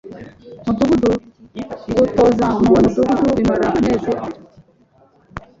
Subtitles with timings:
[0.65, 1.11] Mudugudu.
[1.97, 4.39] Gutoza mu Mudugudu bimara amezi atatu